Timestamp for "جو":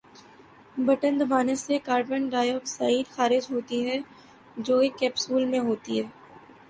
4.57-4.77